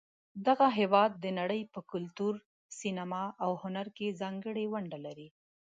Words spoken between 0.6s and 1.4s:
هېواد د